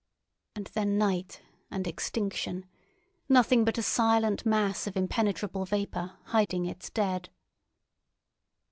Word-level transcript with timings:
And 0.55 0.65
then 0.73 0.97
night 0.97 1.43
and 1.69 1.85
extinction—nothing 1.85 3.63
but 3.63 3.77
a 3.77 3.83
silent 3.83 4.47
mass 4.47 4.87
of 4.87 4.97
impenetrable 4.97 5.63
vapour 5.65 6.17
hiding 6.23 6.65
its 6.65 6.89
dead. 6.89 7.29